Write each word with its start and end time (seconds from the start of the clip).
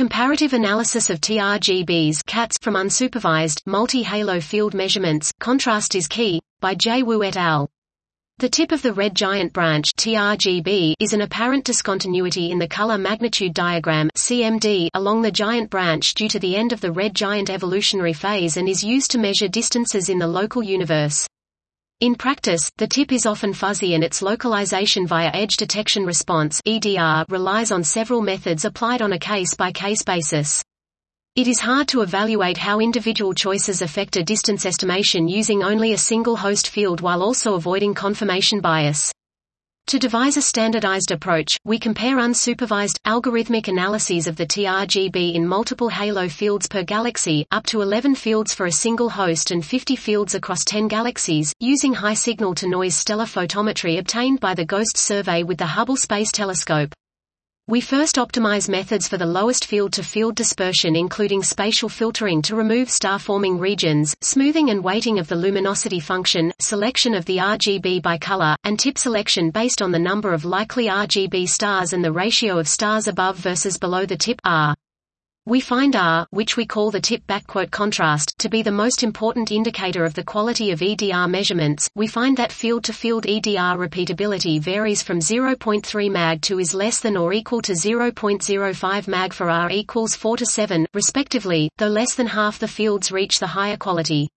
Comparative 0.00 0.54
analysis 0.54 1.10
of 1.10 1.20
TRGBs 1.20 2.24
CATS 2.24 2.56
from 2.62 2.72
unsupervised, 2.72 3.60
multi-halo 3.66 4.40
field 4.40 4.72
measurements, 4.72 5.30
contrast 5.40 5.94
is 5.94 6.08
key, 6.08 6.40
by 6.58 6.74
J. 6.74 7.02
Wu 7.02 7.22
et 7.22 7.36
al. 7.36 7.68
The 8.38 8.48
tip 8.48 8.72
of 8.72 8.80
the 8.80 8.94
red 8.94 9.14
giant 9.14 9.52
branch 9.52 9.92
TRGB 9.96 10.94
is 11.00 11.12
an 11.12 11.20
apparent 11.20 11.66
discontinuity 11.66 12.50
in 12.50 12.58
the 12.58 12.66
color 12.66 12.96
magnitude 12.96 13.52
diagram 13.52 14.08
CMD 14.16 14.88
along 14.94 15.20
the 15.20 15.30
giant 15.30 15.68
branch 15.68 16.14
due 16.14 16.30
to 16.30 16.38
the 16.38 16.56
end 16.56 16.72
of 16.72 16.80
the 16.80 16.92
red 16.92 17.14
giant 17.14 17.50
evolutionary 17.50 18.14
phase 18.14 18.56
and 18.56 18.70
is 18.70 18.82
used 18.82 19.10
to 19.10 19.18
measure 19.18 19.48
distances 19.48 20.08
in 20.08 20.18
the 20.18 20.26
local 20.26 20.62
universe. 20.62 21.26
In 22.00 22.14
practice, 22.14 22.70
the 22.78 22.86
tip 22.86 23.12
is 23.12 23.26
often 23.26 23.52
fuzzy 23.52 23.92
and 23.92 24.02
its 24.02 24.22
localization 24.22 25.06
via 25.06 25.30
edge 25.34 25.58
detection 25.58 26.06
response 26.06 26.58
EDR 26.64 27.26
relies 27.28 27.70
on 27.70 27.84
several 27.84 28.22
methods 28.22 28.64
applied 28.64 29.02
on 29.02 29.12
a 29.12 29.18
case-by-case 29.18 30.02
-case 30.02 30.06
basis. 30.06 30.62
It 31.36 31.46
is 31.46 31.60
hard 31.60 31.88
to 31.88 32.00
evaluate 32.00 32.56
how 32.56 32.80
individual 32.80 33.34
choices 33.34 33.82
affect 33.82 34.16
a 34.16 34.24
distance 34.24 34.64
estimation 34.64 35.28
using 35.28 35.62
only 35.62 35.92
a 35.92 35.98
single 35.98 36.36
host 36.36 36.68
field 36.68 37.02
while 37.02 37.22
also 37.22 37.52
avoiding 37.52 37.92
confirmation 37.92 38.60
bias. 38.60 39.12
To 39.90 39.98
devise 39.98 40.36
a 40.36 40.40
standardized 40.40 41.10
approach, 41.10 41.58
we 41.64 41.76
compare 41.76 42.18
unsupervised, 42.18 43.00
algorithmic 43.08 43.66
analyses 43.66 44.28
of 44.28 44.36
the 44.36 44.46
TRGB 44.46 45.34
in 45.34 45.44
multiple 45.44 45.88
halo 45.88 46.28
fields 46.28 46.68
per 46.68 46.84
galaxy, 46.84 47.44
up 47.50 47.66
to 47.66 47.82
11 47.82 48.14
fields 48.14 48.54
for 48.54 48.66
a 48.66 48.70
single 48.70 49.10
host 49.10 49.50
and 49.50 49.66
50 49.66 49.96
fields 49.96 50.36
across 50.36 50.64
10 50.64 50.86
galaxies, 50.86 51.52
using 51.58 51.92
high 51.92 52.14
signal-to-noise 52.14 52.94
stellar 52.94 53.24
photometry 53.24 53.98
obtained 53.98 54.38
by 54.38 54.54
the 54.54 54.64
GHOSTS 54.64 55.00
survey 55.00 55.42
with 55.42 55.58
the 55.58 55.66
Hubble 55.66 55.96
Space 55.96 56.30
Telescope. 56.30 56.94
We 57.70 57.80
first 57.80 58.16
optimize 58.16 58.68
methods 58.68 59.06
for 59.06 59.16
the 59.16 59.26
lowest 59.26 59.64
field-to-field 59.64 60.32
-field 60.32 60.34
dispersion 60.34 60.96
including 60.96 61.44
spatial 61.44 61.88
filtering 61.88 62.42
to 62.42 62.56
remove 62.56 62.90
star-forming 62.90 63.60
regions, 63.60 64.12
smoothing 64.22 64.70
and 64.70 64.82
weighting 64.82 65.20
of 65.20 65.28
the 65.28 65.36
luminosity 65.36 66.00
function, 66.00 66.52
selection 66.58 67.14
of 67.14 67.24
the 67.26 67.38
RGB 67.38 68.02
by 68.02 68.18
color, 68.18 68.56
and 68.64 68.76
tip 68.76 68.98
selection 68.98 69.50
based 69.52 69.80
on 69.82 69.92
the 69.92 70.00
number 70.00 70.32
of 70.32 70.44
likely 70.44 70.86
RGB 70.86 71.48
stars 71.48 71.92
and 71.92 72.04
the 72.04 72.10
ratio 72.10 72.58
of 72.58 72.66
stars 72.66 73.06
above 73.06 73.36
versus 73.36 73.78
below 73.78 74.04
the 74.04 74.16
tip 74.16 74.40
R. 74.42 74.74
We 75.50 75.58
find 75.58 75.96
R, 75.96 76.28
which 76.30 76.56
we 76.56 76.64
call 76.64 76.92
the 76.92 77.00
tip 77.00 77.26
backquote 77.26 77.72
contrast, 77.72 78.38
to 78.38 78.48
be 78.48 78.62
the 78.62 78.70
most 78.70 79.02
important 79.02 79.50
indicator 79.50 80.04
of 80.04 80.14
the 80.14 80.22
quality 80.22 80.70
of 80.70 80.80
EDR 80.80 81.26
measurements. 81.26 81.90
We 81.96 82.06
find 82.06 82.36
that 82.36 82.52
field-to-field 82.52 83.24
-field 83.24 83.46
EDR 83.48 83.76
repeatability 83.76 84.60
varies 84.60 85.02
from 85.02 85.18
0.3 85.18 86.08
mag 86.08 86.40
to 86.42 86.60
is 86.60 86.72
less 86.72 87.00
than 87.00 87.16
or 87.16 87.32
equal 87.32 87.62
to 87.62 87.72
0.05 87.72 89.08
mag 89.08 89.32
for 89.32 89.50
R 89.50 89.72
equals 89.72 90.14
4 90.14 90.36
to 90.36 90.46
7, 90.46 90.86
respectively, 90.94 91.68
though 91.78 91.88
less 91.88 92.14
than 92.14 92.28
half 92.28 92.60
the 92.60 92.68
fields 92.68 93.10
reach 93.10 93.40
the 93.40 93.48
higher 93.48 93.76
quality. 93.76 94.30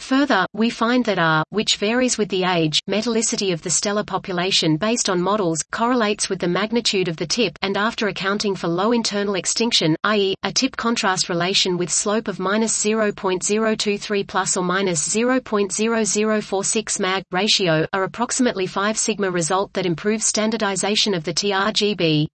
Further, 0.00 0.46
we 0.54 0.70
find 0.70 1.04
that 1.04 1.18
R, 1.18 1.44
which 1.50 1.76
varies 1.76 2.16
with 2.18 2.30
the 2.30 2.44
age, 2.44 2.80
metallicity 2.88 3.52
of 3.52 3.60
the 3.62 3.70
stellar 3.70 4.02
population 4.02 4.76
based 4.76 5.10
on 5.10 5.20
models, 5.20 5.62
correlates 5.70 6.28
with 6.28 6.40
the 6.40 6.48
magnitude 6.48 7.06
of 7.06 7.16
the 7.16 7.26
tip 7.26 7.56
and 7.62 7.76
after 7.76 8.08
accounting 8.08 8.56
for 8.56 8.66
low 8.66 8.92
internal 8.92 9.34
extinction, 9.34 9.94
i.e., 10.04 10.34
a 10.42 10.52
tip 10.52 10.76
contrast 10.76 11.28
relation 11.28 11.76
with 11.76 11.92
slope 11.92 12.28
of 12.28 12.40
minus 12.40 12.76
0.023 12.82 14.26
plus 14.26 14.56
or 14.56 14.64
minus 14.64 15.06
0.0046 15.06 17.00
mag, 17.00 17.22
ratio, 17.30 17.86
are 17.92 18.04
approximately 18.04 18.66
5 18.66 18.98
sigma 18.98 19.30
result 19.30 19.72
that 19.74 19.86
improves 19.86 20.24
standardization 20.24 21.12
of 21.14 21.24
the 21.24 21.34
TRGB. 21.34 22.26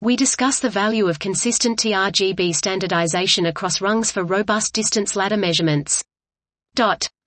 We 0.00 0.16
discuss 0.16 0.60
the 0.60 0.70
value 0.70 1.08
of 1.08 1.18
consistent 1.18 1.80
TRGB 1.80 2.54
standardization 2.54 3.46
across 3.46 3.80
rungs 3.80 4.10
for 4.12 4.24
robust 4.24 4.72
distance 4.72 5.14
ladder 5.14 5.36
measurements. 5.36 6.02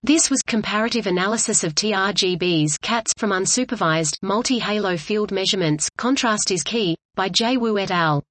This 0.02 0.32
was 0.32 0.42
comparative 0.42 1.06
analysis 1.06 1.64
of 1.64 1.76
TRGBs 1.76 2.82
CATS 2.82 3.14
from 3.18 3.30
unsupervised, 3.30 4.18
multi-halo 4.24 4.98
field 4.98 5.32
measurements, 5.32 5.88
contrast 5.98 6.50
is 6.50 6.64
key, 6.64 6.96
by 7.14 7.30
J. 7.30 7.58
Wu 7.58 7.78
et 7.78 7.92
al. 7.92 8.24